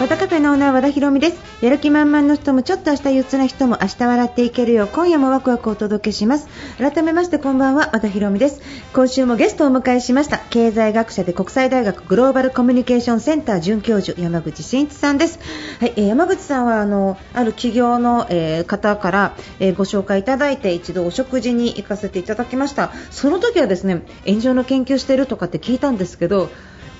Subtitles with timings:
[0.00, 1.40] 和田カフェのオーナー和田博美です。
[1.60, 6.46] やる気満々の人もちょっと明日憂鬱な人も明日笑っていけるよう今夜もワクワクお届けします。
[6.78, 8.60] 改めましてこんばんは和田博美です。
[8.92, 10.38] 今週もゲストをお迎えしました。
[10.38, 15.40] 経済学者で国際大学グローバルコミュニケーションセンター准教授山口真一さんです。
[15.80, 22.92] はい、えー山口さんはあのある企業の、えー方から、えーご紹介いただいて一度お食事に行かせていただきました。
[23.10, 26.50] その時はですね炎上の研究してるとかって聞いたんですけど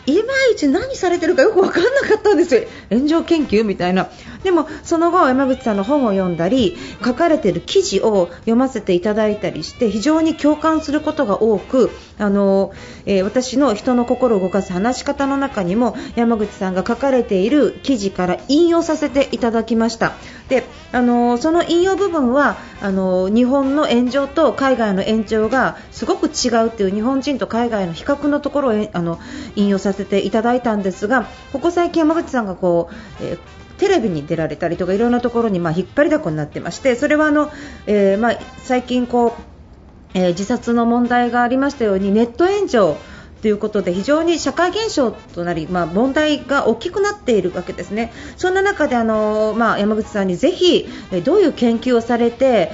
[0.09, 4.09] いまいち何されてるかよく分かんなかったんですよ、炎上研究みたいな、
[4.43, 12.73] でもその後、山口さんの本を読んだり書かれている記事を読ませていただいたりして非常に共感することが多くあの、
[13.07, 20.15] えー私の人の心を動かす話し方の中にも山口さんが書かれている記事から引用させていただきました。
[20.49, 29.19] であのその引用部分はあの日本の炎上と海外の炎上がすごく違うという日本人と海外の比較のところをあの
[29.57, 33.39] 引用させていただいたんですがここ最近、山口さんがこう、えー
[33.79, 37.49] テレビに出られたりとかいろんなところにま引っ張りだこになってましてそれはあの、
[37.87, 38.33] えーま、
[38.65, 42.97] 最近こう、えー自殺の問題がありましたようにネット炎上
[43.41, 48.13] ということで非常に社会現象となり、まあ、問題が大きくなっているわけですね。
[48.37, 50.89] そんな中であの、まあ、山口さんにぜひ
[51.25, 52.73] どういう研究をされて、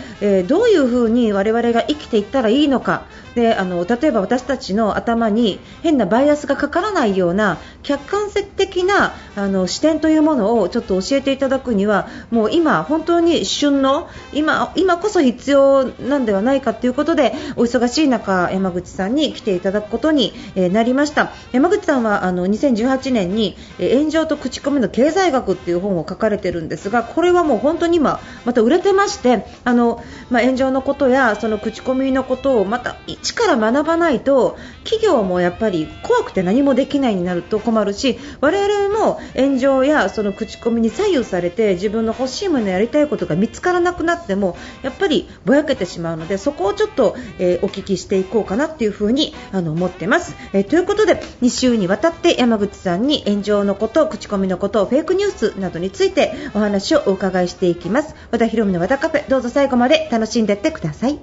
[0.49, 21.33] どういうふうに我々が生きていったらいいのかであの例えば私たちの頭に変なバイアスがかからないような客観的なあの視点というものをちょっと教えていただくにはもう今、本当に旬の今今こそ必要なんではないかということでお忙しい中、山口さんに来ていただくことになりました。
[21.53, 58.15] 山口さんはあの2018年に炎上と口コミの経済学っていう本を書かれているんですがこれはもう本当に今また売れてましてあの、まあ、炎上のことやその口コミのことをまた一から学ばないと企業もやっぱり怖くて何もできないになると困るし我々も炎上やその口コミに左右されて自分の欲しいものやりたいことが見つからなくなってもやっぱりぼやけてしまうのでそこをちょっと、えーお聞きしていこうかなっていうふにあの思ってます、えーということで2週にわたって山口さんに炎上のこと口コミのことフェイクニュースなどについてお話をお伺いしていきます。
[58.31, 61.19] 和田博美の和田カフェどうぞ最後まで楽しんでってください。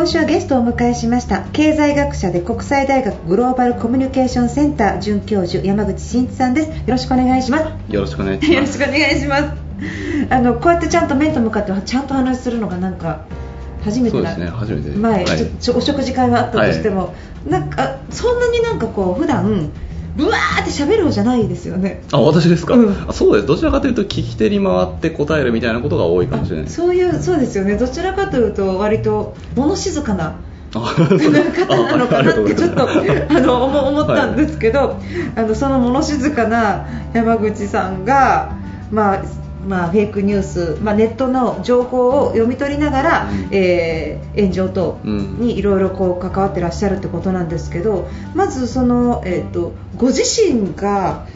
[0.00, 6.68] 今週はゲストをお迎えしました経済学者で国際大学グローバルコミュニケーションセンター准教授山口真一さんです。
[6.70, 7.92] よろしくお願いします。
[7.92, 8.52] よろしくお願いします。
[8.54, 9.60] よろしくお願いします。
[10.30, 13.26] あのこうやってちゃんと面と向かってちゃんと話するのがなんか
[13.84, 14.88] 初めてなそうですね、初めて。
[14.88, 15.50] 前、はい。
[15.60, 17.14] ちょお食事会があったとしても、
[17.46, 19.70] なんかそんなになんかこう普段
[20.16, 22.02] ぶわーって喋る方じゃないですよね。
[22.12, 23.06] あ、私ですか、うん。
[23.08, 23.46] あそうです。
[23.46, 26.68] どちらかというと、聞き手に回って答えるみたいなことが多いかもしれない。
[26.68, 27.76] そういうそうですよね。
[27.76, 30.40] どちらかというと割と物静かな
[30.74, 35.00] あ方なのかなってちょっとあの思思ったんですけど、
[35.34, 38.52] あのその物静かな山口さんが、
[38.92, 39.22] まあ
[39.66, 43.48] まあ、フェイクニュース、まあ、ネットの情報を読み取りながら、うん。
[43.52, 51.26] えー炎上等にいろいろこう関わってらっしゃるってことなんですけどまずその、えー、とご自身が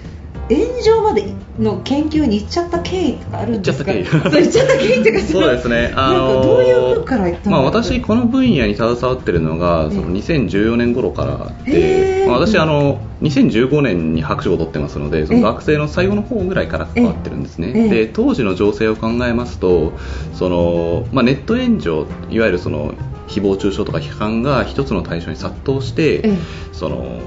[0.50, 3.93] 炎上までの研究に行っちゃった経緯とかあるんですか？
[3.93, 5.21] 行っちゃった経緯。
[5.21, 17.88] そうですね、あのどういう風からまあ、私、この分野に携わってるのが、そのえ2014年頃からへで、ーまあ、私あの、2015年に博士を取ってますので、そのえ学生の最後の方ぐらいから関わってるんですね、ええ。
[17.88, 19.93] で当時の情勢を考えますと、
[20.34, 22.95] そのまあ、ネット炎上、いわゆるその
[23.28, 26.39] 誹謗中傷とか批判が一つの対象に殺到して、ええ。
[26.72, 27.21] その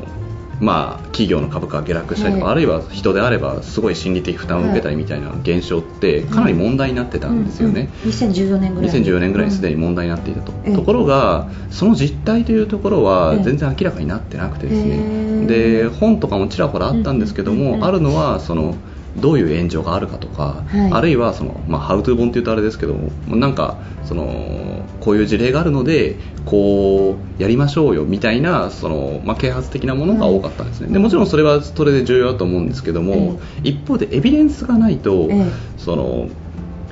[0.59, 2.54] まあ、企業の株価が下落したりとか、はい。
[2.54, 7.89] あるいは人であればすごい心理的負担を受けたりみたいな現象ってかなり問題になってたんですよね。
[8.04, 8.15] うんうん。
[8.15, 8.92] 2014年ぐらい。
[8.92, 13.44] 2014年ぐらいにすでに問題になっていたと、ええところがその実態というところはええ。
[13.44, 14.98] 全然明らかになってなくてですへね、
[15.44, 18.75] えで本とかもちらほらあったんですけども、あるのはその
[19.19, 20.92] どういう炎上があるかとか、はい。
[20.92, 26.16] あるいはその、まあ、ハウトゥー本っていうとあれですけどもなんかそのこういう事例があるので
[26.46, 35.46] こうやりましょうよみたいなその、まあ、啓発的なものが多かったんですね、でもちろんそれはそれで重要だと思うんですけども、一方でエビデンスがないと、ええ。
[35.78, 36.30] その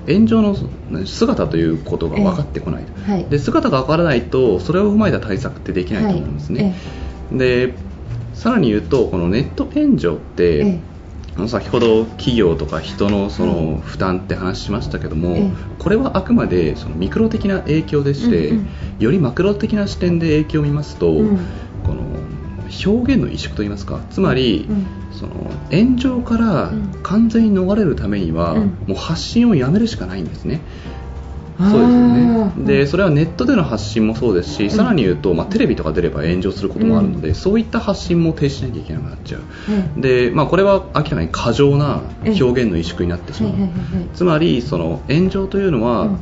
[0.07, 0.55] 炎上の
[1.05, 3.25] 姿ということが分かってこない、えはい。
[3.25, 6.75] で姿が分からないとそれを踏まえた対策ってできないと思うんですね、
[7.31, 7.73] で
[8.33, 10.79] さらに言うとこのネット炎上って、え
[11.37, 15.51] あの先ほど企業とか人のそはの負担って話しましたけども、ええ。
[15.79, 18.67] これはあくまでそのミクロ的な影響でして、うんうん。
[18.99, 21.39] よりマクロ的な視点で影響を見ますと、うん。
[21.83, 22.03] この
[22.85, 24.87] 表現の萎縮といいますかつまり、うん。
[25.11, 26.91] その炎上からうん。
[27.03, 28.77] 完全に逃れるためには、うん。
[28.87, 30.61] もう発信をやめるしかないんですね。
[31.57, 32.51] そうですよね。
[32.57, 34.69] でうんそれはネットでの発信もそうですし、ん。
[34.69, 39.41] さらに言うと、まあ、テレビとか出れば炎上することもあるので、そういった発信も停止しなきゃいけなくなっちゃう、
[39.97, 44.09] えでまあ、これは明らかに過剰な表現の萎縮になってしまう、はいはいはいはい。
[44.13, 46.17] つまりその炎上というのは、うん。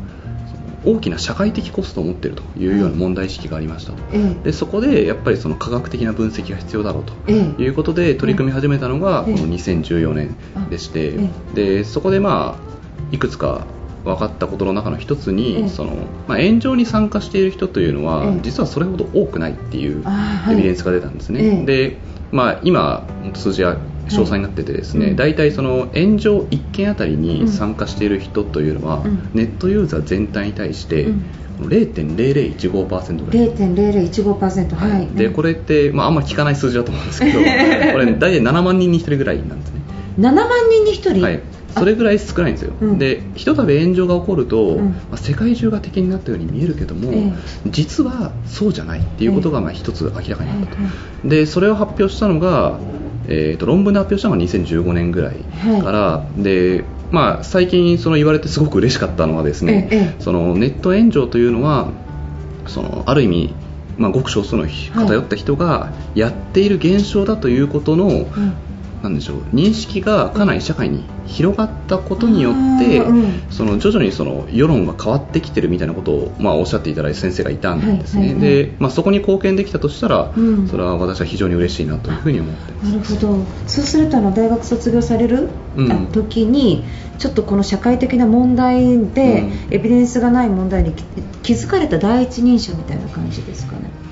[0.85, 4.43] 大きな社会的コストを持っているというような問題意識がありましたと、ええ。
[4.43, 7.63] でそこでやっぱりその科学的な分析が必要だろうとええ。
[7.63, 9.33] いうことで取り組み始めたのがこえ。
[9.33, 10.35] えの2014年
[10.69, 11.15] でして
[11.53, 13.65] あでそこでまあいくつか
[14.03, 15.35] 分かったことの中の一つええ。
[15.35, 15.95] にその、
[16.27, 18.39] まあ、炎上に参加している人というのはええ。
[18.41, 20.03] 実はそれほど多くないっていう
[20.51, 21.61] エビデンスが出たんですえね。
[21.63, 21.97] えで
[22.31, 23.05] まあ、今、
[23.35, 23.77] 数字は
[24.07, 25.11] 詳細になっててですね、はい。
[25.11, 29.29] うん大体その炎上1件あたりに参加している人というのは、うん。
[29.33, 31.23] ネットユーザー全体に対してうん。
[31.59, 33.49] 0.0015%ぐらい。
[33.49, 37.39] 0.0015%はい、でこれって、まあ、あんま聞かない数字だと思うんですけど
[37.93, 39.81] これ大体7万人に1人ぐらいなんですね、
[40.19, 41.41] 7万人に1人、はい、
[41.77, 42.97] それぐらい少ないんですよ、うん。
[42.99, 44.89] でひとたび炎上が起こると、うん。
[44.89, 47.69] まあ、世界中が敵になったように見えるけども、ええ。
[47.69, 50.91] 実はそうじゃないっていうことがまあ一つ明らかになったと、はいは
[51.25, 52.79] でそれを発表したのが、
[53.27, 61.89] えー、と論文で発表したのが2015年ぐらいから、でまあ、最近その言われてすごく嬉しかったのはですね、ええそのネット炎上というのは
[62.67, 63.53] そのある意味、
[63.97, 68.27] まあ、ごく少数の偏った人がやっている現象だということの、うん
[69.03, 69.39] なんでしょう。
[69.53, 73.01] 認識がかなり社会に広がったことによって、
[73.51, 80.67] その徐々にその世論が変わってきてるみたいなことを、まあ、おっしゃっていただいた先生がいたんですね、でまあ、そこに貢献できたとしたら、うん。
[80.69, 82.85] それは私は非常に嬉しいなというふうに思ってます。
[82.85, 83.45] なるほど。
[83.67, 85.91] そうするとあの大学卒業される、うん。
[85.91, 86.85] あ時に
[87.17, 89.73] ちょっとこの社会的な問題で、うん。
[89.73, 91.03] エビデンスがない問題に気
[91.43, 94.02] 気づかれた第一人者みたいな感じですかね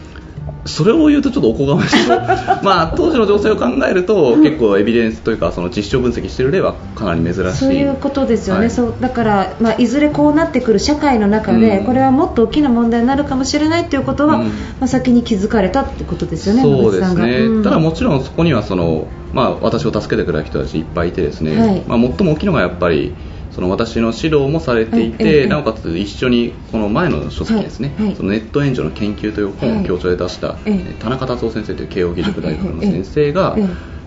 [0.66, 2.08] それを言うとちょっとおこがましい
[2.64, 7.42] まあ当時の情勢を考えると、結構エビデンスというかその実証分析している例はかなり珍しい。
[7.58, 8.70] そういうことですよね、はい。
[8.70, 11.86] そうだから、まあ、いずれこうなってくる社会の中で、うん。
[11.86, 14.42] これはもっと大きな問題になるかもしれないということは、うん。
[14.42, 17.64] まあ、先に気づかれたってことですよね、そうですね、うん。
[17.64, 21.84] ただもちろんそこにはその、まあ、私を助けてくれた人たちいっぱいいてですね、はい。
[21.88, 23.16] まあ、最も大きいのがやっぱり
[23.52, 28.16] その私の指導もされていて、なおかつ一緒にこの前の書籍ですね、はいはい。
[28.16, 30.96] そのネット援助の研究という本を教授で出した、ええ。
[31.00, 33.58] 田中達夫先生という慶応義塾大学の先生が、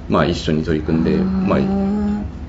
[0.09, 1.59] まあ、一緒に取り組んで、まあ、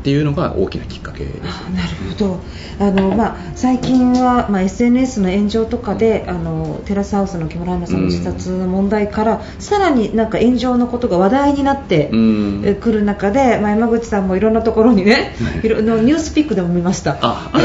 [0.05, 1.39] っあていうのが大きなきっかけです。
[1.43, 2.39] あなるほど。
[2.77, 15.65] あの、まあ、最近は、まあ、SNS の炎上とかであのテラスハウスの木村花さんの自殺の問題から、さらになんか炎上のことが話題になってくる中で、まあ、山口さんもいろんなところにね、はい。
[15.65, 17.15] いろのニュースピックでも見ました。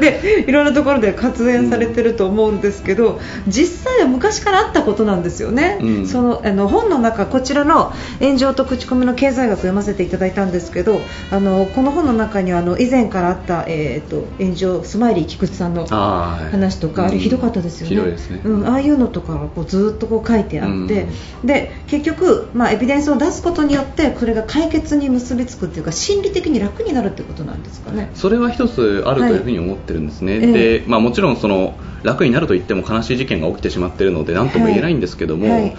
[0.00, 6.06] でいろんなところで活演されてると思うんですけど、実際は昔からあったことなんですよね、うん。
[6.06, 11.00] そのあの本の中、こちらの炎上と口コミの経済学を読ませていただいたんですけど
[11.30, 18.40] あのこの本の中にはあの以前からあった、えー、と炎上スマイリー菊池さんの話とか、あれひどかったですよね、ひどいですね。
[18.44, 21.08] うん、ああいうのとかがこうずっとこう書いてあって、
[21.44, 28.10] で結局、まあ、エビデンスを出すことによってこれが解決に結びつくっていうか心理的に楽になるってことなんですかね。
[28.14, 30.48] それは一つあるというふうに思ってるんですね、はい。
[30.50, 31.74] えでまあ、もちろんその
[32.04, 35.62] 楽になると言っても悲しい事件が起きてしまっているので何とも言えないんですけども、はい。
[35.62, 35.76] はい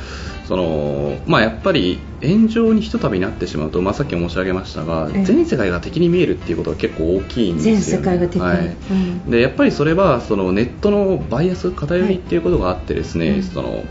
[0.48, 5.24] そのまあ、やっぱり炎上にひとたびなってしまうと、まあ、さっき申し上げましたがええ。
[5.26, 8.42] 全世界が敵に見えるっていうことが結構大きいんですよ、ね、全世界が敵に。
[8.42, 8.78] はい。
[8.90, 9.30] うん。
[9.30, 13.40] でやっぱりそれはそのネットのバイアス偏りっていうことがあってですね、はい。
[13.40, 13.84] うんその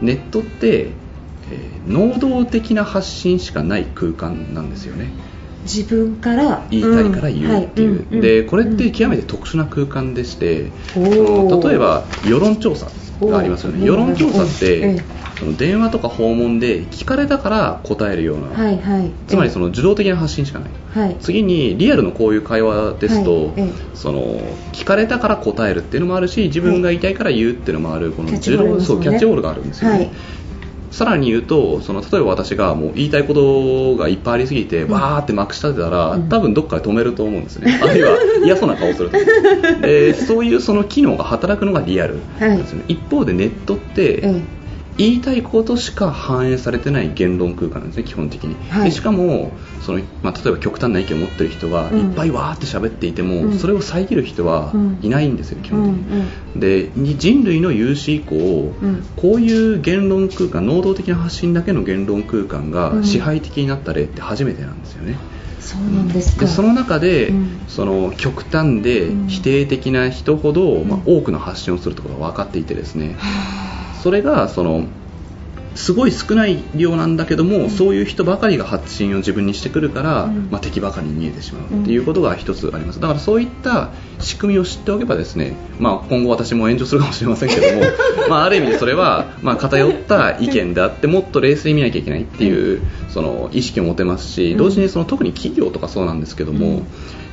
[0.00, 0.92] ネットって、
[1.50, 5.10] えー能動的な発信しかない空間なんですよね
[5.64, 11.60] 自分から言いたいから言うっていう、んはいんでこれってうん極めて特殊な空間でして、おそー。
[11.62, 12.88] の例えば世論調査
[13.20, 13.86] がありますよね。
[13.86, 19.10] 世論調査って、ええその電話とか訪問で聞かれたから答えるような、はいはい。
[19.26, 21.16] つまりその受動的な発信しかない、はい。
[21.18, 23.72] 次にリアルのこういう会話ですと、はいええ。
[23.94, 24.38] その
[24.72, 29.06] 聞かれたから答えるっていうのもあるし自分が言いたいから言うっていうのもあるこのキャッチボールありますもんね。
[29.06, 30.10] そうキャッチボールがあるんですよね、はい
[30.90, 34.92] さらに言うとその例えば私がもう言いたいことがいっぱいありすぎて、うん。
[34.92, 36.28] わーってまくし立てたら、うん。
[36.28, 37.78] 多分どっかで止めると思うんですね。
[37.82, 39.16] あるいは嫌そうな顔すると。
[39.80, 44.42] でそういうその機能が働くのがリアルなんですよね、一方でネットって、え
[45.00, 48.90] 言いたいことしか反映されてない言論空間なんですね基本的に、はい。
[48.90, 52.00] でしかもその、まあ、例えば極端な意見を持ってる人がうん。
[52.10, 53.58] いっぱいわーって喋っていても、うん。
[53.58, 54.98] それを遮る人はうん。
[55.00, 56.04] いないんですよ基うん本的
[56.54, 59.08] に、でに人類の有史以降、ん。
[59.16, 62.70] こういう言論空間能動的な発信だけの言論空間うん。
[62.70, 65.16] が支配的になった例って初めてなんですよね、
[65.60, 66.44] そうなんですか。
[66.44, 67.60] でその中で、うん。
[67.68, 69.28] その極端でうん。
[69.28, 71.18] 否定的な人ほど、まあうん。
[71.18, 73.16] 多くの発信をするところが分かっていてですね
[74.02, 74.86] それがその
[75.74, 80.48] すごい少ない量なんだけども、そういう人ばかりが発信を自分にしてくるから、うん。
[80.50, 83.00] まあ、敵ばかりに見えてしまうっていうことが一つあります。
[83.00, 87.82] だからそういった仕組みを知っておけばですね、まあ、今後私も炎上するかもしれませんけども
[88.28, 96.82] まあある意味でそれは、まあ、偏った意見であってもっと冷静に見なきゃいけないっていうその意識を持てますし同時にその特に企業とかそうなんですけども、うん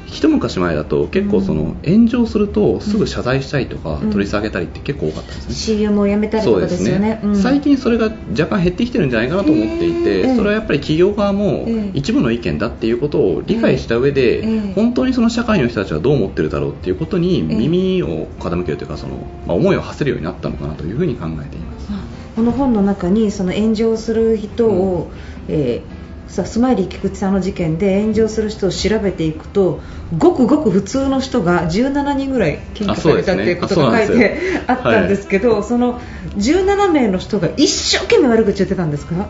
[0.08, 4.12] 一昔前だと結構その炎上するとすぐ謝罪したりとかうん。
[4.12, 7.20] 取り下げたりって結構多かったんですね、CM をやめたりとかですよね。
[7.24, 7.36] うん。
[7.36, 11.92] 最近それが若干減ってきてるんじゃないかなと思っていて、ええそれはやっぱり企業側もええ。
[11.94, 14.74] 一部の意見だっていうことを理解した上で、ええ。
[14.74, 21.88] 本当にその社会の人たちはどう思ってるだろうっていうことに耳を傾けるというかその、まあ、思いを馳せるようになったのかなというふうに考えています。
[22.36, 25.12] この本の中にその炎上する人を、
[25.48, 25.97] えー
[26.28, 29.82] さスマイリー菊池さんの事件で炎上する人を調べていくと
[30.18, 36.00] ごくごく普通の人が17人ぐらい検挙されたっていうことが書いてあったんですけどその
[36.38, 39.30] 17名の人が一生懸命悪口言ってたんですか？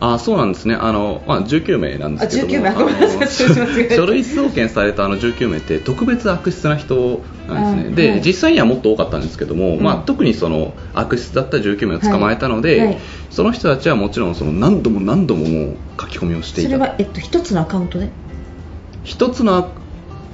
[0.00, 0.74] あそうなんですね。
[0.74, 2.68] あの、まあ、19名なんですけども。
[2.68, 2.84] あ19名。
[2.84, 3.16] ごめんなさい。
[3.16, 8.22] あの失礼しました書類送検されたあの19名って特別悪質な人なんですね、で、あはい。
[8.24, 9.82] 実際にはもっと多かったんですけども、うん。
[9.82, 12.86] まあ、特にその悪質だった19名を捕まえたので、はい。
[12.88, 12.98] はい。
[13.30, 16.70] その人たちはもちろんその何度も何度ももう書き込みをしていた。
[16.70, 18.10] それは、えっと、一つのアカウントで？
[19.04, 19.72] 一つの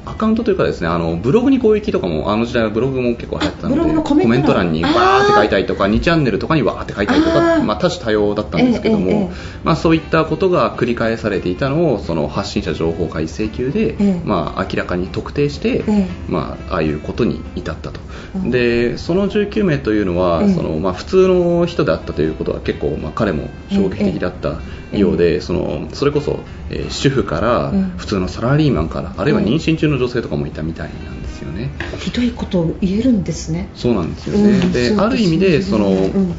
[0.09, 4.83] アアカウントというかですねあのブログに攻撃とかもあの時代はブログも結構流行ってたのでコメント欄欄に。
[4.83, 9.31] わーって書いたりとか2チャンネルとかにわーって書いたりとあか、ーまあ、多種多様だったんですけども、ええええ
[9.65, 14.21] まあ、そういったことが繰り返されていたのをその発信者情報開請求で、ええ。
[14.25, 16.09] まあ、明らかに特定して、ええ。
[16.29, 18.01] まあ、ああいうことに至ったと、
[18.35, 18.51] うん。
[18.51, 20.55] でその19名というのは、ええ。
[20.55, 24.61] そのまあ、普通の人であったということは結構、まあ、彼も衝撃的だった
[24.97, 31.71] ようで、そのそれこそ、えー主婦から、ええ普通のサラリーマンからあるいは妊娠中の女性とかもいたみたいなんですよね。
[31.99, 33.69] ひどいことを言えるんですね。
[33.75, 36.35] そうなんですよね、うんでそうある意味でその、うん。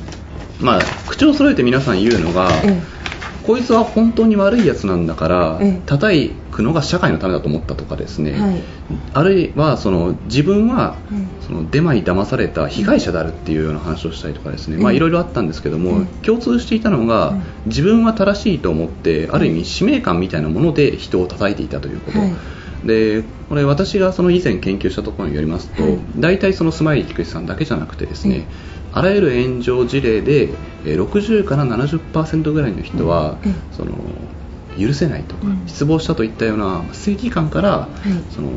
[0.59, 2.81] まあ、口を揃えて皆さん言うのが、え
[3.49, 5.81] こいつは本当に悪いやつなんだから、ええ。
[5.85, 8.61] 叩くのが社会のためだと思ったとかですね、はい。
[9.13, 22.33] あるいはその自分は、うんそのデマに騙された被害者であるっていうような話をしたりとかですね、まあ、うんいろいろあったんですけども、うん共通していたのが、うん自分は正しいと思ってある意味使命感みたいなもので人を叩いていたということ、はい
[22.83, 25.99] でこれ私がその以前研究したところによりますと、はい。
[26.17, 28.45] 大体そのスマイリー菊池さんだけじゃなくてですね、うん
[28.91, 30.49] あらゆる炎上事例で
[30.85, 33.55] えー60から70%ぐらいの人は、うん。
[33.71, 33.91] その
[34.79, 35.67] 許せないとか、うん。
[35.67, 38.33] 失望したといったような正義感から、い。
[38.33, 38.49] その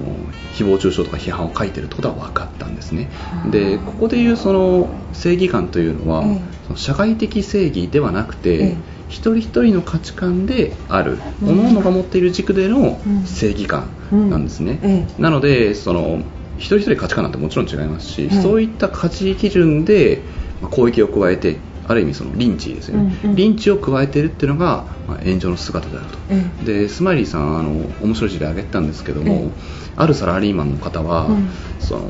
[0.55, 3.11] 誹謗中傷とか批判を書いてるってことは分かったんですね。
[3.31, 6.41] はあでここでいうその正義感というのは、ええ。
[6.69, 8.77] その社会的正義ではなくて、ええ
[9.13, 11.57] 一人一人の価値観である、うん。
[11.57, 13.27] 各々が持っている軸でのうん。
[13.27, 15.07] 正義感なんですね、うんえ。
[15.19, 16.23] なのでその
[16.57, 18.43] 一人一人価値観なんてもちろん違いますし、はい。
[18.43, 20.25] そういった価値基準で
[20.63, 23.37] まあ攻撃を加えてある意味そのリンチですよね、うんうん。
[23.37, 29.51] リンチを加えているっていうのが、まあ、炎上の姿であると、えでスマイリーさんあの面白い事例挙げてたんですけども、え
[29.97, 31.49] あるサラリーマンの方は、うん。
[31.81, 32.09] その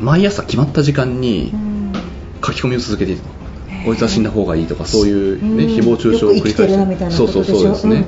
[0.00, 1.92] 毎朝決まった時間にうん。
[2.44, 3.28] 書き込みを続けていると、
[3.84, 5.70] こいつは死んだ方がいいとかそういう、ねうん。
[5.70, 8.06] 誹謗中傷を繰り返るなみたいなそうそうそうですね、うん。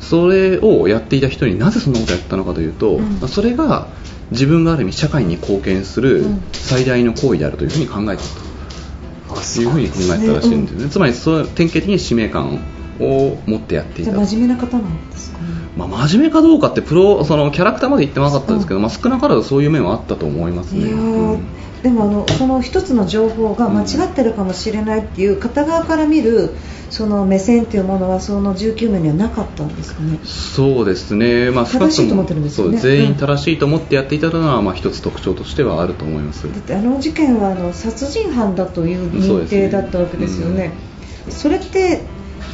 [0.00, 3.20] それをやっていた人になぜそんなことをやったのかというと、うん。
[3.20, 3.88] まあそれが
[4.30, 6.42] 自分がある意味社会に貢献するうん。
[6.52, 8.34] 最大の行為であるというふうに考えていた
[9.34, 12.60] というふうに考えたらしいんですね、つまりその典型的に使命感
[13.00, 14.12] を持ってやっていた。
[14.12, 15.44] 真面目な方なんですかね。
[15.76, 20.86] まあ、真面目かどうかってプロそのキャラクターまで言ってなかったですけど、まあ、少なからずそういう面はあったと思いますね。
[20.86, 21.46] いやーうん。
[21.82, 26.54] でもあのその一つの情報が間違ってるかもしれないっていう片側から見る
[26.88, 30.18] その目線っていうものはその19名にはなかったんですかね。
[30.24, 32.78] そうですね、まあ、正しいと思ってるんですよね。
[32.78, 33.06] 全うん。
[33.08, 36.50] 員正しいと思ってやっていたのは、まあ、一つ特徴としてはあると思います。
[36.50, 40.72] だってあの事件はあの殺人犯だという認定だったわけですよね。
[41.28, 42.02] それって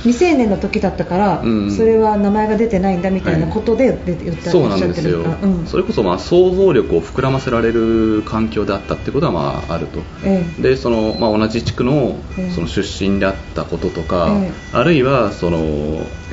[0.03, 1.71] 未成年の時だったから、うん。
[1.71, 5.67] それは名前が出てないんだみたいなことで言って言ったそうなんですよ、うん。
[5.67, 10.01] それこそまあ想像力を膨らませられる環境であったってことはまああると。
[10.25, 10.63] ええ。
[10.63, 12.51] でそのまあ、同じ地区のええ。
[12.51, 15.61] その出身であったこととか、えあるいはその、え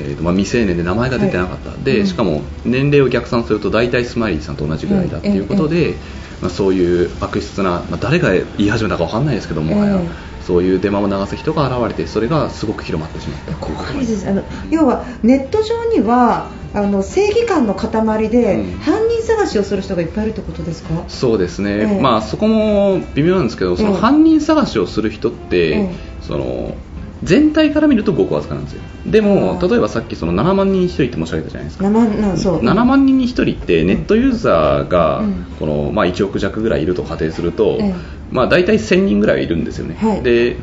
[0.02, 1.84] ーとまあ、未成年で名前が出てなかった、はいうん。
[1.84, 5.94] でしかも年齢を逆算すると大体スマイリーさんと同じぐらいだっていうことで、
[6.40, 10.08] まあ、そういう悪質な、まあ、誰が言い始めたか分かんないですけどもはや、え
[10.48, 13.52] そういうデマを流す人が現れてそれがすごく広まってしまった。
[13.54, 14.26] 怖いです。
[14.26, 18.78] あの要はネット上にはあの正義感の塊で、うん。
[18.78, 21.04] 犯人探しをする人がいっぱいいるってことですか？
[21.08, 22.00] そうですね、ええ。
[22.00, 25.90] まあそこも微妙なんですけどそのええ犯人探しをする人って、ええ。
[26.22, 26.74] その
[27.22, 28.80] 全体から見るとごくわずかなんですよ。
[29.04, 31.84] でも例えばさっきその7万人に1人って申し上げたじゃないですか。
[31.84, 32.60] 生なそう。
[32.60, 35.46] 7万人に1人ってネットユーザーがうん。
[35.58, 40.22] この、まあ、1億弱ぐらいいると仮定すると、ええまあ、大体1000人ぐらいいるんですよね、はい。
[40.22, 40.56] で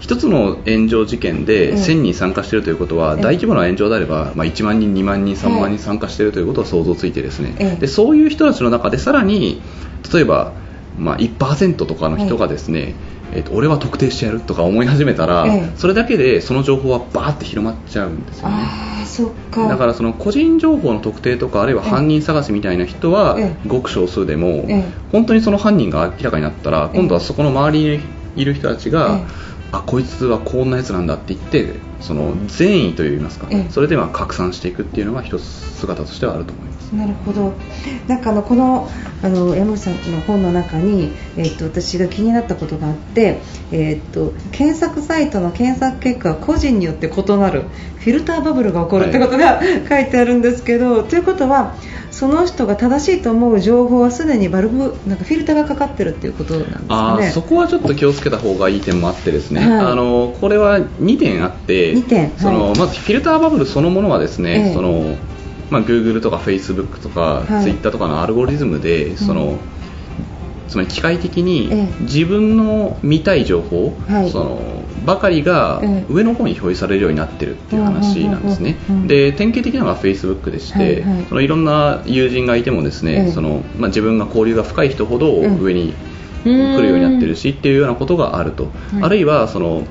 [0.00, 3.22] 一つの炎上事件ええで1000人参加しているということは、ええ。
[3.22, 7.80] 大規模な炎上であれば、まあ、1万人、2万人、3万人参加しているということは想像ついてですね、ええ。
[7.80, 9.62] でそういう人たちの中でさらに
[10.12, 10.52] 例えば、
[10.96, 12.94] まあ、1%とかの人がですね、
[13.32, 15.72] えっと俺は特定してやるとか思い始めたら、ええ。
[15.76, 18.54] それだけでその情報はバーって広まっちゃうんですよね。
[18.56, 19.68] ああそっか。
[19.68, 23.68] だからその個人情報の特定とかあるいは犯人探しみたいな人はええ。
[23.68, 24.84] ごく少数でもええ。
[25.10, 26.98] 本当にその犯人が明らかになったらええ。
[26.98, 28.00] 今度はそこの周りに
[28.36, 33.70] いる人たちがえあこいつはこんなやつなんだって言ってその善意といいますかええ。
[33.70, 36.73] それでまあ拡散していくっていうのが一つ姿としてはあると思います。
[36.92, 37.54] なるほど。
[38.06, 38.88] なんかあのこの
[39.22, 43.40] あの山口さんの本の中に、えっと私が気になったことがあって、
[43.72, 47.64] えっと検索サイトの検索結果は個人によって異なる
[47.98, 51.74] フィルターバブルが起こるってことが、書いてあるんですけどということは
[52.10, 57.30] その人が正しいと思う情報はすでにバルブなんかフィルターがかかってるっていうことなんですかね。
[57.30, 59.86] そこはちょっと気をつけた方がいい点もあってですね、はい。
[59.86, 64.74] あのこれは2点あって二点その、はいまずフィルターバブルそのものはですね、ええ。
[64.74, 65.16] その
[65.70, 67.64] まあ、Google とか Facebook とかはい。
[67.64, 69.58] Twitter とかのアルゴリズムで、その
[70.68, 72.02] つまり機械的にええ。
[72.02, 74.30] 自分の見たい情報、はい。
[74.30, 76.04] そのばかりがええ。
[76.08, 78.76] 上の方に表示されるようになってるっていう話なんですね。
[79.06, 81.26] で典型的なのが Facebook でして、はいはい。
[81.28, 83.32] そのいろんな友人がいてもですね、ええ。
[83.32, 85.94] そのまあ、自分が交流が深い人ほどうん上に
[86.44, 86.76] うん。
[86.76, 89.02] 来るようになってるしっていうようなことがあると、はい。
[89.02, 89.86] あるいはその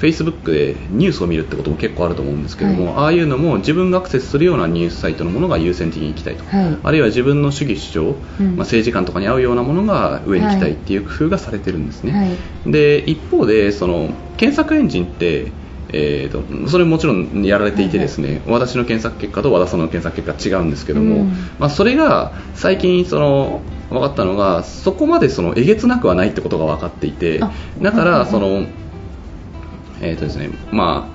[0.00, 6.78] Facebook でニュースを見るってことも結構あると思うんですけども、はああいうのも自分がアクセスするようなニュースサイトのものが優先的に行きたいと、はい。
[6.82, 8.46] あるいは自分の主義主張、うん。
[8.48, 12.70] まあ、政治観とかに合うようなものが上に来たいっていう工夫がされてるんですね、はい。
[12.70, 15.52] で一方でその検索エンジンって
[15.88, 21.30] えー、とそれもちろんやられていてですね、私の検索結果と和田さんの検索結果は違うんですけども、うん。
[21.58, 28.24] まあ、それが最近その分かったのがそこまでそのえげつなくはないってことが分かっていてあだかはいはいはい。
[28.24, 28.66] らその、
[30.00, 31.08] えーとですねま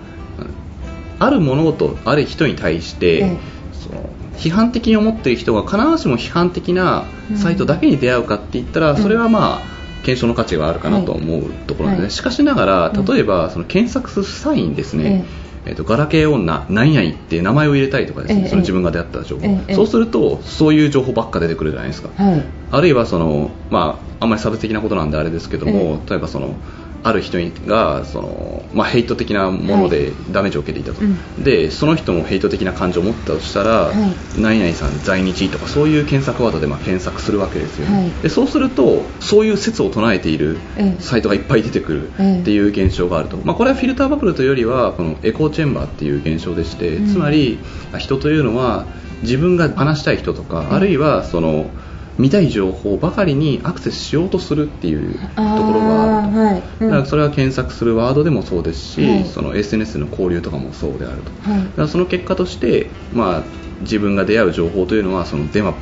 [1.20, 3.38] あ、ある物事ある人に対して、ええ。
[3.74, 8.98] その批判的に思っている人が必ずしも批判的なサイトだけに出会うかって言ったら、うん。
[8.98, 9.72] それはまあ
[10.04, 12.12] 検証の価値があるかなと思うところですね、はい。
[12.12, 13.06] しかしながらうん。
[13.06, 15.26] 例えばその検索する際にですね、
[15.66, 15.74] ええ。
[15.74, 18.50] ーとガラケー女何々って名前を入れたりとかですね、ええ。
[18.50, 19.76] その自分が出会った情報、ええ。
[19.76, 22.44] そうするとそういう情報ばっか出てくるじゃないですか、はい。
[22.72, 26.56] あるいはその、まあ、あんまり差別的なことなんであれですけども、例えばその
[27.04, 31.44] ある人がその、まあ、ヘイト的なものでダメージを受けていたと、うん。
[31.44, 33.92] でその人もヘイト的な感情を持ったとしたら、は
[34.38, 38.12] 何々さん在日とかそういう検索ワードでまあ検索するわけですよね、はい。
[38.22, 41.02] でそうするとそういう説を唱えているええ。
[41.02, 42.42] サイトがいっぱい出てくるええ。
[42.42, 47.08] っていう現象があると、まあ、これはフィルターバブルというよりはこのエコーチェンバーっていう現象でして、うん。
[47.08, 47.60] つまり
[47.98, 48.86] 人というのは
[49.24, 51.70] 自分が話したい人とか、うんあるいはその
[52.18, 56.40] 見たい情報ばかりにアクセスしようとするっていうところがあると。
[56.40, 56.64] はい。
[56.82, 56.90] うん。
[56.90, 59.26] だからそれは検索するワードでもそうですし、はい。
[59.26, 61.64] その SNS の交流とかもそうであると、はい。
[61.64, 63.44] だからその結果として、まあ、
[63.82, 65.74] 自分が出会う情報というのはそのデマ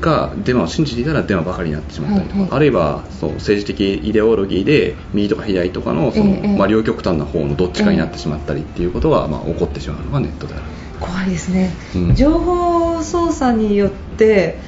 [0.00, 2.56] がデマを信じていたらデマばかりになってしまったりとか、はいはい。
[2.56, 10.62] あるいはそう政治的イデオロギーで右とか左とかのその、ええまあ、両極端な方のどっちかになってしまったりっていうことが、まあ、起こってしまうのがネットである。
[11.00, 12.14] 怖いですね、うん。
[12.14, 14.58] 情報操作によって、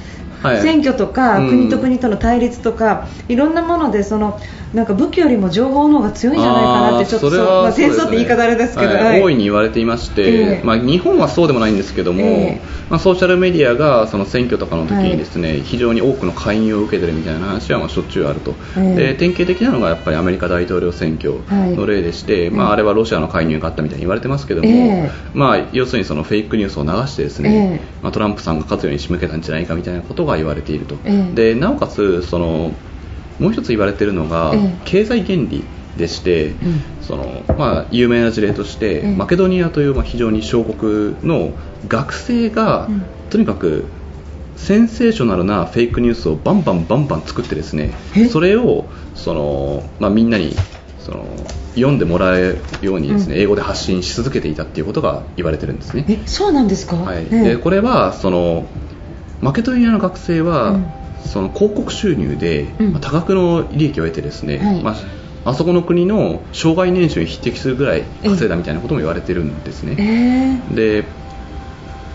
[0.41, 0.61] はい。
[0.61, 1.49] 選挙とか、うん。
[1.49, 4.39] 国と国との対立とかいろんなものでその
[4.73, 9.03] なんか武器よりも情報の方が強いんじゃないかなってちょっとまあ、戦争って言い方あれですけど、はい。
[9.03, 9.21] はい。
[9.21, 10.61] 大いに言われていまして、ええ。
[10.63, 12.61] まあ、日本はそうでもないんですけども、ええ。
[12.89, 19.13] まあ、ソーシャルメディアがその選挙とかの時はいにですね、非常に多くの介入を受けてるみたいな話はまあしょっちゅうあると、ええ。
[19.13, 21.41] で典型的なのがやっぱりアメリカ大統領選挙
[21.75, 25.11] の例でして、まあ、あれはロシアの介入があったみたいに言われてますけども、ええ。
[25.33, 27.87] まあ、要するにそのフェイクニュースを流してですね、ええ。
[28.01, 31.35] まあ、トランプさんが勝つように仕向けたんじゃないかみたいなことが言われていると、ええ。
[31.53, 32.71] でなおかつその
[33.39, 34.75] もう一つ言われているのが、ええ。
[34.85, 35.63] 経済原理
[35.97, 36.55] でして、ん。
[37.01, 39.15] そのまあ、有名な事例として、ええ。
[39.15, 41.51] マケドニアというまあ非常に小国の
[41.87, 43.03] 学生が、うん。
[43.29, 43.85] とにかく
[44.57, 48.27] センセーショナルなフェイクニュースをバンバンバンバン作ってですねえ？
[48.27, 50.53] それをその、まあ、みんなに
[50.99, 51.25] その
[51.73, 53.41] 読んでもらえるようにですね、うん。
[53.41, 56.05] 英語で発信し続けていたっていうことが言われてるんですね。
[56.07, 57.43] えそうなんですか、はい、ええ。
[57.55, 58.67] でこれはその
[59.41, 60.93] マケドニアの学生は、うん。
[61.23, 62.91] その広告収入で、うん。
[62.93, 64.81] まあ多額の利益を得てですね、はい。
[64.83, 64.95] まあ、
[65.51, 70.61] あそこの国の障害年収に匹敵するぐらい稼いだみたいなことも言われてるんですね。
[70.69, 71.05] えで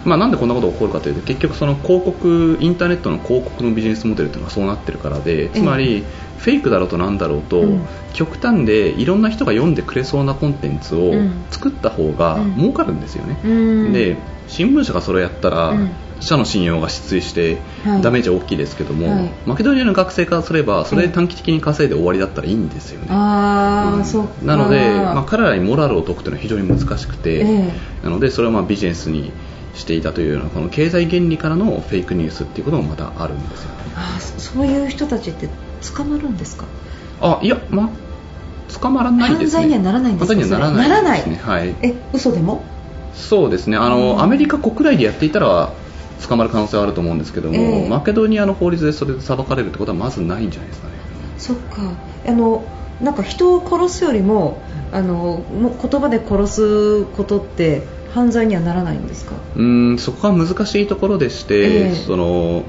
[0.05, 7.87] まあ、なんでこんなことが起こるかというと結局その広告インターネットの広告のビジネスモデルというのがそうなってるからでつまりフェイクだろうとなんだろうと、うん。
[8.13, 11.47] 極端でいろんな人が読んでくれそうなコンテンツをうん。
[11.51, 13.49] 作った方がうん儲かるんですよね、う
[13.89, 13.93] ん。
[13.93, 18.03] で新聞社がそれをやったら、うん社の信用が失墜してはい。
[18.03, 19.31] ダメージは大きいですけども、はい。
[19.47, 27.73] マケドニアの学生からすればそれで短期的に稼いで終わりだったらいいんですよね、ああ、うんなので、まあ、彼らにモラルを解くというのは非常に難しくて、ええ。
[28.05, 29.31] なのでそれをまあビジネスに
[29.75, 33.69] していたというようなこの経済原理からのフェイクニュースっていうこともまたあるんですよ。
[33.69, 35.49] ねあーそそういう人たちって
[35.95, 36.65] 捕まるんですか？
[37.21, 37.89] あいやまあ
[38.81, 39.63] 捕まらないですね。
[39.63, 40.35] 犯罪にはならないんですか？
[40.35, 41.19] 犯罪にはならないそれならない。
[41.19, 41.75] ですねはい。
[41.83, 42.65] え嘘でも？
[43.15, 43.77] そうですね。
[43.77, 45.73] あの、うんアメリカ国内でやっていたら
[46.29, 47.89] 捕まる可能性はあると思うんですけども、ええ。
[47.89, 50.95] マケドニアの法律でそれで裁かれるってことはまずないんじゃないですかね。
[51.39, 51.83] そっか。
[52.27, 52.65] あの
[53.03, 57.83] なんか人を殺すよりもあのもう言葉で殺すことって
[58.15, 59.35] 犯罪にはならないんですか？
[59.55, 61.95] うーんそこが難しいところでして、ええ。
[61.95, 62.65] その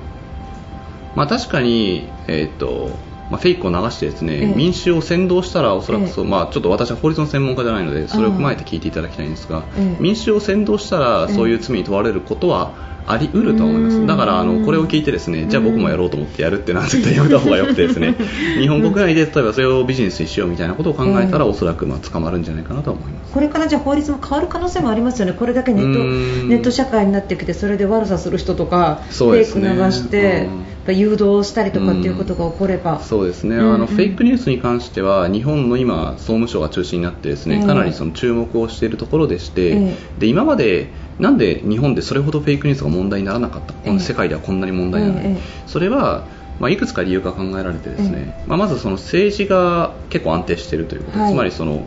[1.16, 2.92] まあ、確かに、えーと
[3.32, 4.46] まあ、フェイクを流してですね、ええ。
[4.56, 6.32] 民衆を扇動したらおそらくそう、ええ。
[6.32, 9.98] まあ、ちょっと私は法律の専門家じゃないのでそれを踏まえて聞いていただきたいんですが、ええ。
[10.00, 12.74] 民衆を扇動したらええそういう罪に問われることは
[13.08, 14.02] あり得るとは思いまうん。
[14.02, 18.16] すだからあのこれを聞いてですねじゃあ僕もやろうと思ってやるっていうのは絶対やめた方がよくてですね。
[18.60, 23.34] 日本国内で例えばそれをビジネスにしようみたいなことを考えたらええおそらくまあ捕まるんじゃないかなとは思います。
[23.34, 26.50] これからじゃあ法律も変わる可能性もありますよね、これだけネットうーん。
[26.50, 29.70] ネット社会になってきて、それで悪さする人とか、そうですね。
[29.70, 30.50] フェイク流して、
[30.88, 33.76] 誘導したりとかっていうことが起これば、そうですね、うんうん。
[33.76, 37.68] あのフェイクニュースに関しては日本の今、総務省が中心になってですね、ええ。
[37.68, 39.96] かなりその注目をしているところでして、ええ。
[40.18, 45.42] で今までなんで日本でそれほどフェイクニュースが問題にならなかった、このええ世界ではこんなに問題にならない、ええ。
[45.66, 46.26] それは、
[46.60, 51.34] まあ、いくつか理由が考えられてですね、まあ、まずその政治が結構安定しているということ、はい。
[51.34, 51.86] つまりその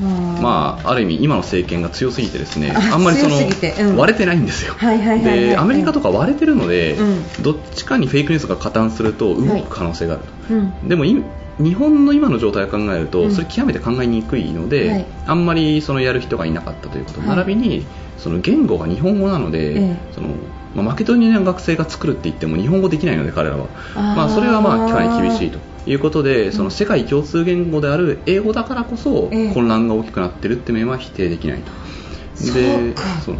[0.00, 3.36] ままあ、ある意味、今の政権が強すぎてですねああんまりその
[3.98, 10.88] 割れてないんですよ、でアメリカとか割れてるので、うどっちかにフェイクニュースが加担すると動く可能性があると、うん。
[10.88, 11.24] でもい
[11.58, 13.32] 日本の今の状態を考えると、うん。
[13.32, 15.06] それ極めて考えにくいので、はい。
[15.26, 17.28] あんまりそのやる人がいなかったということ、はい。
[17.30, 17.86] 並びに
[18.18, 19.96] その言語が日本語なので、ええ。
[20.14, 20.28] その
[20.74, 23.68] まあ、マケドニアの学生が作るって言っても日本語できないので彼らは。
[23.94, 29.54] まあ、それはまあかなり厳しいということでその世界共通言語である英語だからこそええ。
[29.54, 31.72] 混乱が大きくなってるって面は否定できないと。
[32.52, 33.02] でか。
[33.24, 33.38] その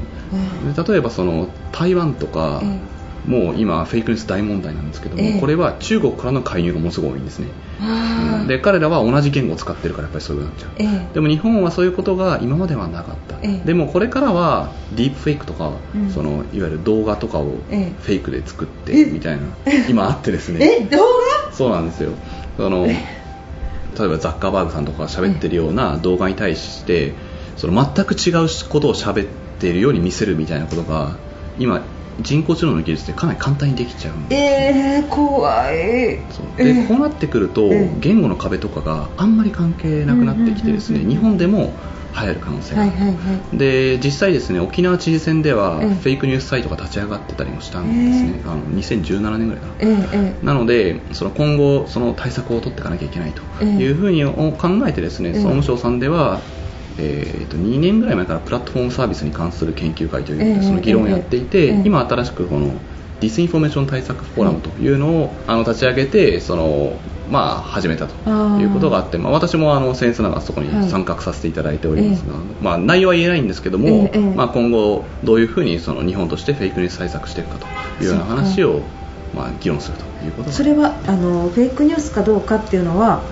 [0.88, 2.80] 例えばその台湾とか、え
[3.26, 5.40] もう今フェイクニュース大問題なんですけども、ええ。
[5.40, 7.48] これは中国からの介入がものすごい多いんですね、
[7.80, 8.46] あー。
[8.46, 11.14] で彼らは同じ言語を使ってるからやっぱりそういうなっちゃう、ええ。
[11.14, 13.66] でも日本はそういうことが今まではなかった、ええ。
[13.66, 16.10] でもこれからはディープフェイクとか、うん。
[16.10, 19.04] そのいわゆる動画とかをええフェイクで作ってえ？
[19.06, 19.42] みたいな、
[19.88, 20.64] 今あってですね。
[20.82, 20.84] え？
[20.84, 20.98] 動
[21.46, 21.52] 画？
[21.52, 22.12] そうなんですよ。
[22.56, 22.94] その例
[24.04, 27.14] えばザッカーバーグさんとかが喋ってるような動画に対して
[27.56, 29.26] その全く違うことを喋っ
[29.58, 31.16] ているように見せるみたいなことが
[31.58, 31.82] 今
[32.20, 36.20] 人工知能の技術でかなり簡単にできちゃうんですえー、怖い。
[36.30, 36.46] そう。
[36.56, 36.88] で、えー。
[36.88, 41.74] こうなってくると、ええ言語の壁とかがあんまり関係なくなってきてですね、日本でも
[42.18, 43.14] 流行る可能性がある、はいはいは
[43.54, 43.58] い。
[43.58, 45.88] で実際ですね沖縄知事選では、ええ。
[45.90, 54.54] フェイクニュースサイトが立ち上がってたりもしたんですね、あの2017年ぐらいかな、えー、えなのでその今後その対策を取っていかなきゃいけないというふうに考
[54.86, 55.34] えてですね、ええ。
[55.34, 56.40] 総務省さんでは、
[56.98, 62.72] えーと2年ぐらい前からプラットフォームサービスに関する研究会という、ええその議論をやっていて、ええ今新しくこの
[63.20, 66.98] ディスインフォメーション対策フォーラムというのを、あの立ち上げてその、
[67.30, 68.14] まあ、始めたと
[68.60, 77.66] いうことがあってまあ、私もあの僭越ながらそこに参画させていただいておりますが、まあ、内容は言えないんですけども、ええまあ、今後どういうふうにその日本としてフェイクニュース対策していくか
[77.98, 78.82] というような話を、
[79.34, 80.52] まあ、議論するということが。
[80.52, 83.22] それはあのフェイクニュースかどうかっていうのは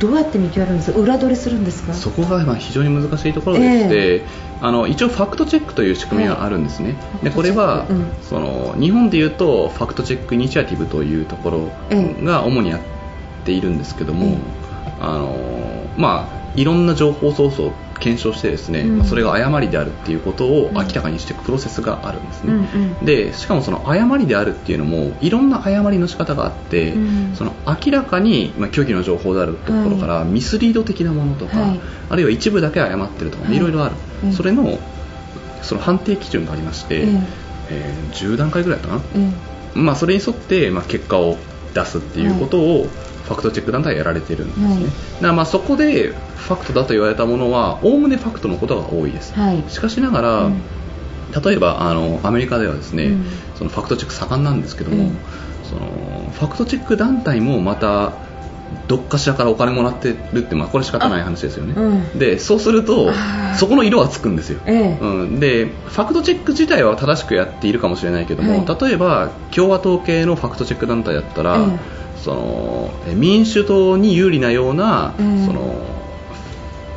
[0.00, 0.98] どうやって見極めるんですか？
[0.98, 1.94] 裏取りするんですか？
[1.94, 4.24] そこがまあ非常に難しいところでして、
[4.60, 8.12] あの一応ファクトチェックという仕組みがあるんですね、でこれは、うん。
[8.22, 12.80] その日本でいうとファクトチェックイニシアティブというところええが主にやっ
[13.44, 14.36] ているんですけども、ええ。
[15.00, 18.98] あのまあ、いろんな情報ソースを検証してですね、うん。
[18.98, 23.04] まあそれが誤りであるっていうことを明らかにしていくプロセスがあるんですね、うんうん。
[23.04, 26.98] でしかもその誤りであるっていうのもいろんな誤りの仕方があって、う
[27.32, 27.36] ん。
[27.36, 31.80] その明らかに、まあ、虚偽の情報であるところから、ミスリード的なものとか、はい。
[32.10, 33.56] あるいは一部だけ誤ってるとか、はい。
[33.56, 34.78] いろいろある、うんそれの
[35.62, 37.04] その判定基準がありまして、ええ。
[37.70, 39.32] えー10段階ぐらいかな、え
[39.74, 41.36] まあ、それに沿って、まあ、結果を
[41.74, 42.88] 出すっていうことを、
[43.26, 44.84] ファクトチェック団体はやられているんですね、はい。
[44.84, 49.64] だからまあそこでファクトだと言われたものはおおむねファクトのことが多いです、はい。
[49.68, 50.62] しかしながら、うん。
[51.44, 53.24] 例えばあのアメリカではですね、うん。
[53.56, 55.18] そのファクトチェック盛んなんですけども、うん。
[55.64, 58.12] そのファクトチェック団体もまた
[58.88, 62.18] どっかしらからお金もらってるって、まあ、これ仕方ない話ですよね、うん。
[62.18, 63.12] でそうすると
[63.58, 64.98] そこの色はつくんですよ、ええ。
[65.00, 68.86] うん、でファクトチェック自体は正しくやっているかもしれないけども、はい。
[68.88, 71.78] 例えば共和党系のファクトチェック団体だったら、え
[72.22, 75.46] そのえ民主党に有利なような、うん。
[75.46, 75.96] その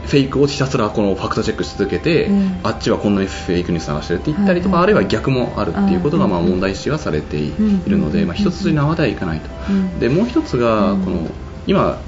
[0.06, 2.60] フェイクをひたすらこのファクトチェックし続けて、うん。
[2.64, 4.94] あっちはこんなにフェイクニュース流してるって言ったりとか、はいはい。
[4.96, 8.28] あるいは逆もあるっていうことがまあうん問題視はされていうんるので、うん。
[8.28, 10.00] まあ、一つ縄ではいかないと、うん。
[10.00, 11.04] でもう一つがうん。
[11.04, 11.28] この
[11.70, 12.02] 今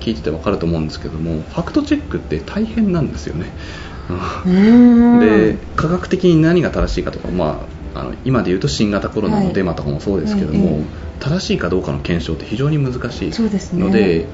[0.00, 3.46] 聞いてて分かると思うんですけどもファクトチェックって大変なんですよね。
[5.20, 10.84] で科学的に何が正しいかとか、まあ、あの今で言うと新型コロナのデマとかもそうですけども、はいええ。
[11.20, 13.82] 正しいかどうかの検証って非常に難しいそうですね。
[13.82, 14.26] ので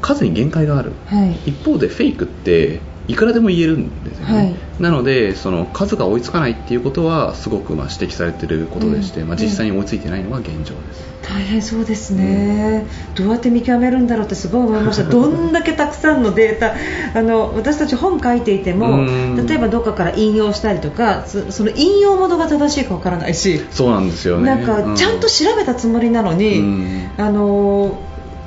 [0.00, 0.92] 数に限界がある。
[1.06, 1.50] はい。
[1.50, 4.54] 一方でフェイクっていくらでも言えるんですよね、はい。
[4.78, 9.28] なのでその数が追いつかないっていうことはすごくまあ指摘されていることでして、うん。
[9.28, 12.86] まあ、実際に追いついてないのが現状です、大変そうですね、
[13.16, 16.74] どうやって見極めるんだろうってすごい思いました、どんだけたくさんのデータ、
[17.18, 24.46] あの私たち本書いていてもうん、例えばどっかから引用したりとか、そその引用元が正しいかわからないし、そうなんですよね。
[24.46, 27.10] なんかちゃんと調べたつもりなのに、うん。
[27.18, 27.98] あの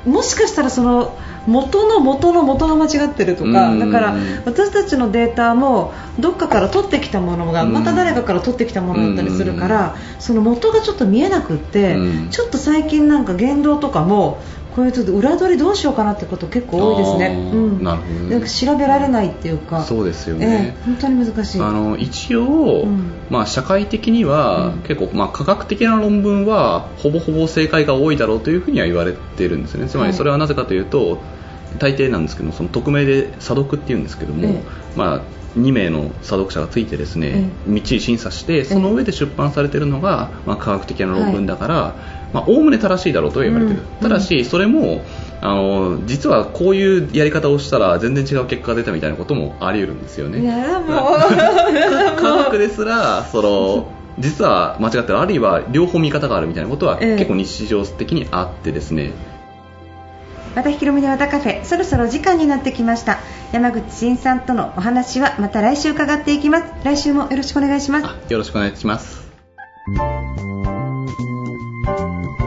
[0.06, 1.16] もしかしたらその
[1.46, 3.78] 元の元の元が間違ってるとか、うん。
[3.78, 7.72] だから私たちのデータもどっかから取ってきたものがうん。
[7.72, 12.30] また誰かから取ってきたものだったりするから、その元がちょっと見えなくって、うん。
[12.30, 14.42] ちょっと最近なんか言動とかも
[14.76, 17.50] こういうちょっと裏取りどうしようかなってこと結構多いですね。
[17.50, 17.82] うん。
[17.82, 18.30] なるほどね。
[18.30, 20.76] なんか調べられないっていうか、そうですよえね。
[20.78, 21.62] え、本当に難しい。
[21.62, 23.10] あの一応、うん。
[23.30, 24.78] まあ、社会的には、うん。
[24.80, 29.88] 結構、まあ、科学的な論文はほぼほぼ正解が多いだろうというふうには言われているんですね。
[29.88, 31.22] つまはいりそれはなぜかというと、
[31.78, 34.62] 大抵なんですけどその匿名で査読っていうんですけども、ええ。
[34.94, 35.20] まあ、
[35.58, 41.94] 2名の査読者がついてですね、みっちり審査してその上で出版されているのが、まあ、科学的な論文だから
[42.36, 43.86] まあおおむね正しいだろうとは言われている、うん。
[44.00, 45.02] ただしそれも
[45.40, 50.42] あの実はこういうやり方をしたら全然違う結果が出たみたいなこともあり得るんですよね。
[50.42, 52.20] いやもう。
[52.20, 53.86] 科学ですら その
[54.18, 57.16] 実は間違ってるあるいは両方見方があるみたいなことはええ。
[57.16, 59.12] 結構日常的にあってですね、
[60.54, 63.18] またひろみの和田カフェそろそろ時間になってきました。
[63.52, 66.64] 山口真さんとのお話はまた来週伺っていきます。
[66.84, 68.06] 来週もよろしくお願いします。
[68.06, 69.26] あよろしくお願いします
[71.86, 72.45] わ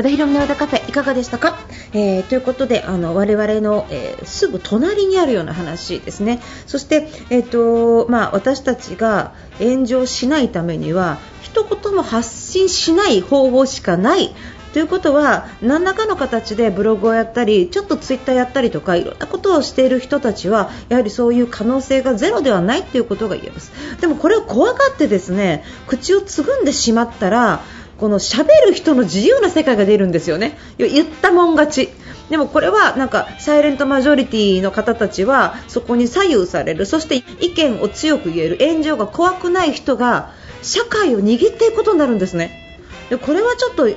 [0.00, 1.58] 和田ひろみの和田カフェいかがでしたか、
[1.92, 6.40] えーということであの我々の、えーすぐ隣にあるような話ですね。
[6.66, 14.34] そして、えーとまあ、私たちが炎上しないためには一言も発信しない方法しかない。
[14.72, 23.72] ということは何らかの形でブログをやったりちょっとツイッターやったりとかいろんなことをしている人たちはやはりそういう可能性がゼロではないということが言えます。
[24.00, 27.62] でもこれを怖がってですね口をつぐんでしまったら
[28.00, 30.56] この喋る人の自由な世界が出るんですよね。
[30.78, 31.88] 言ったもん勝ち。
[32.30, 36.86] でもこれはなんかサイレントマジョリティの方たちはそこに左右される。
[36.86, 38.58] そして意見を強く言える。
[38.58, 40.32] 炎上が怖くない人が
[40.62, 42.80] 社会を握っていくことになるんですね。
[43.10, 43.88] でこれはちょっと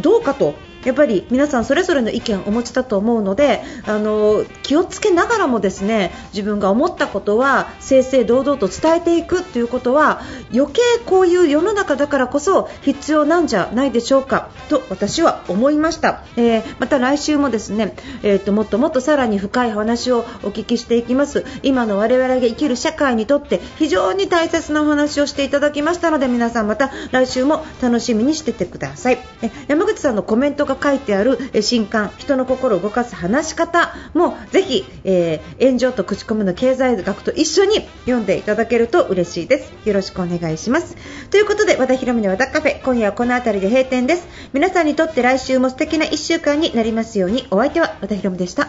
[0.00, 0.54] どうかと。
[0.84, 10.20] やっぱり皆さんそれぞれの意見をお持ちだと思うのであの気をつけながらもですね自分が思ったことは正々堂々と伝えていくということは
[10.52, 21.44] 余計こういう世の中だからこそ必要なんじゃないでしょうかと私は思いました、えーまた来週もですね、えー、ともっともっとさらに深い話をお聞きしていきます。
[21.62, 29.18] 今の我々が生きる社会にとって非常に大切なお話をしていただきましたので皆さんまた来週も楽しみにしててください。
[29.42, 39.72] え山口さんのコメントと書いてあるえ新刊人の心を動かす話し方もぜひ、えー炎上と口コミの経済学と一緒に読んでいただけると嬉しいです。
[39.84, 40.96] よろしくお願いします。
[41.30, 44.26] ということで和田ひろみの和田カフェ今夜はこの辺りで閉店です。
[44.52, 47.46] 皆さんにとって来週も素敵な1週間になりますように。
[47.50, 48.68] お相手は和田ひろみでした。